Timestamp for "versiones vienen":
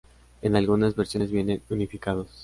0.95-1.61